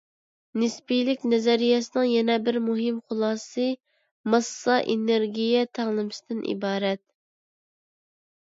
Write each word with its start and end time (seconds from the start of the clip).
نىسپىيلىك 0.61 1.25
نەزەرىيەسىنىڭ 1.33 2.07
يەنە 2.11 2.37
بىر 2.47 2.57
مۇھىم 2.71 2.97
خۇلاسىسى، 3.11 3.67
ماسسا- 4.35 4.81
ئېنېرگىيە 4.95 5.63
تەڭلىمىسىدىن 5.81 6.43
ئىبارەت. 6.57 7.05